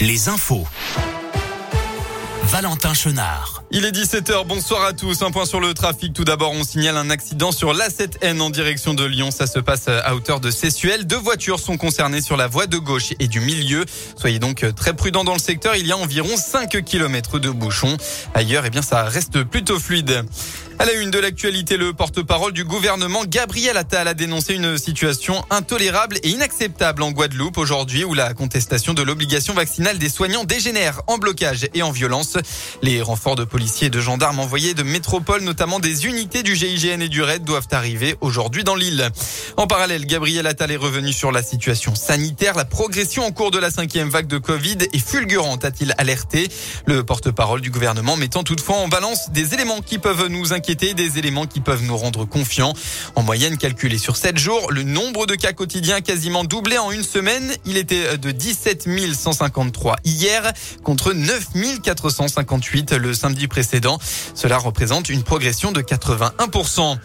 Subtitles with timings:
[0.00, 0.64] les infos.
[2.54, 3.64] Valentin Chenard.
[3.72, 5.22] Il est 17h, bonsoir à tous.
[5.22, 6.12] Un point sur le trafic.
[6.12, 9.32] Tout d'abord, on signale un accident sur l'A7N en direction de Lyon.
[9.32, 11.04] Ça se passe à hauteur de Sessuel.
[11.04, 13.84] Deux voitures sont concernées sur la voie de gauche et du milieu.
[14.16, 15.74] Soyez donc très prudents dans le secteur.
[15.74, 17.96] Il y a environ 5 km de bouchons.
[18.34, 20.24] Ailleurs, eh bien, ça reste plutôt fluide.
[20.78, 25.44] À la une de l'actualité, le porte-parole du gouvernement Gabriel Attal a dénoncé une situation
[25.50, 31.00] intolérable et inacceptable en Guadeloupe aujourd'hui où la contestation de l'obligation vaccinale des soignants dégénère
[31.06, 32.36] en blocage et en violence.
[32.82, 37.00] Les renforts de policiers et de gendarmes envoyés de métropole, notamment des unités du GIGN
[37.00, 39.10] et du RAID, doivent arriver aujourd'hui dans l'île.
[39.56, 42.54] En parallèle, Gabriel Attal est revenu sur la situation sanitaire.
[42.54, 46.48] La progression en cours de la cinquième vague de Covid est fulgurante, a-t-il alerté.
[46.86, 51.18] Le porte-parole du gouvernement mettant toutefois en balance des éléments qui peuvent nous inquiéter des
[51.18, 52.74] éléments qui peuvent nous rendre confiants.
[53.14, 56.90] En moyenne, calculé sur 7 jours, le nombre de cas quotidiens a quasiment doublé en
[56.90, 57.52] une semaine.
[57.64, 61.54] Il était de 17 153 hier contre 9
[62.34, 63.98] 458 le samedi précédent.
[64.34, 66.98] Cela représente une progression de 81%.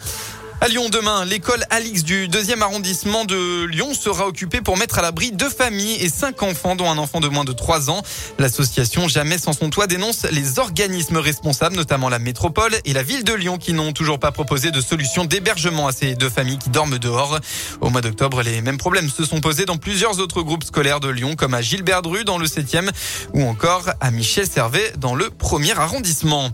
[0.62, 5.02] À Lyon demain, l'école Alix du deuxième arrondissement de Lyon sera occupée pour mettre à
[5.02, 8.02] l'abri deux familles et cinq enfants, dont un enfant de moins de trois ans.
[8.38, 13.24] L'association Jamais sans son toit dénonce les organismes responsables, notamment la métropole et la ville
[13.24, 16.68] de Lyon, qui n'ont toujours pas proposé de solution d'hébergement à ces deux familles qui
[16.68, 17.38] dorment dehors.
[17.80, 21.08] Au mois d'octobre, les mêmes problèmes se sont posés dans plusieurs autres groupes scolaires de
[21.08, 22.90] Lyon, comme à Gilbert Dru dans le 7e
[23.32, 26.50] ou encore à Michel Servet dans le premier arrondissement.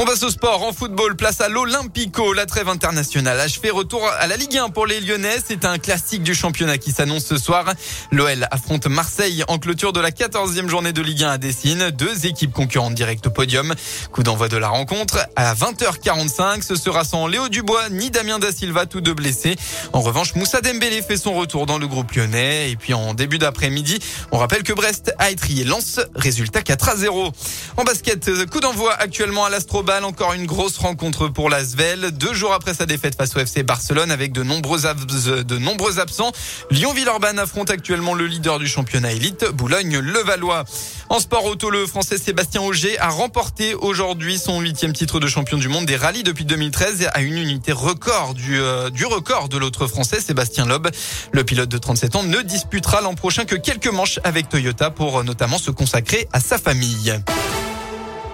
[0.00, 0.62] On va au sport.
[0.62, 2.32] En football, place à l'Olympico.
[2.32, 5.38] La trêve internationale fait retour à la Ligue 1 pour les Lyonnais.
[5.44, 7.64] C'est un classique du championnat qui s'annonce ce soir.
[8.12, 11.90] L'OL affronte Marseille en clôture de la 14e journée de Ligue 1 à Dessine.
[11.90, 13.74] Deux équipes concurrentes directes au podium.
[14.12, 16.62] Coup d'envoi de la rencontre à 20h45.
[16.62, 19.56] Ce sera sans Léo Dubois ni Damien Da Silva, tous deux blessés.
[19.92, 22.70] En revanche, Moussa Dembélé fait son retour dans le groupe lyonnais.
[22.70, 23.98] Et puis en début d'après-midi,
[24.30, 25.98] on rappelle que Brest a étrié Lens.
[26.14, 27.32] Résultat 4 à 0.
[27.76, 32.10] En basket, coup d'envoi actuellement à l'Astro encore une grosse rencontre pour l'Asvel.
[32.12, 36.30] Deux jours après sa défaite face au FC Barcelone avec de nombreux, absents.
[36.70, 40.64] Lyon-Villeurbanne affronte actuellement le leader du championnat élite, Boulogne-Levallois.
[41.08, 45.56] En sport auto, le français Sébastien Auger a remporté aujourd'hui son huitième titre de champion
[45.56, 49.56] du monde des rallyes depuis 2013 à une unité record du, euh, du record de
[49.56, 50.88] l'autre français Sébastien Loeb.
[51.32, 55.20] Le pilote de 37 ans ne disputera l'an prochain que quelques manches avec Toyota pour
[55.20, 57.18] euh, notamment se consacrer à sa famille.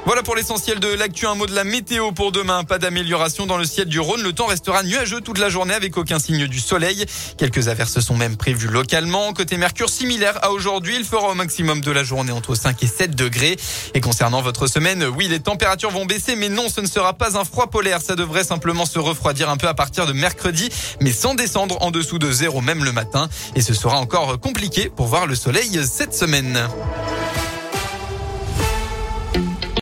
[0.07, 1.27] Voilà pour l'essentiel de l'actu.
[1.27, 2.63] Un mot de la météo pour demain.
[2.65, 4.23] Pas d'amélioration dans le ciel du Rhône.
[4.23, 7.07] Le temps restera nuageux toute la journée avec aucun signe du soleil.
[7.39, 9.33] Quelques averses sont même prévues localement.
[9.33, 10.97] Côté Mercure, similaire à aujourd'hui.
[10.99, 13.57] Il fera au maximum de la journée entre 5 et 7 degrés.
[13.95, 17.39] Et concernant votre semaine, oui, les températures vont baisser, mais non, ce ne sera pas
[17.39, 18.03] un froid polaire.
[18.03, 20.69] Ça devrait simplement se refroidir un peu à partir de mercredi,
[21.01, 23.31] mais sans descendre en dessous de zéro même le matin.
[23.55, 26.69] Et ce sera encore compliqué pour voir le soleil cette semaine.